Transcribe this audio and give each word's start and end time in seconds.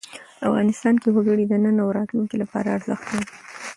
افغانستان 0.47 0.95
کې 1.01 1.09
وګړي 1.11 1.45
د 1.47 1.53
نن 1.63 1.75
او 1.83 1.89
راتلونکي 1.97 2.35
لپاره 2.43 2.67
ارزښت 2.77 3.05
لري. 3.13 3.27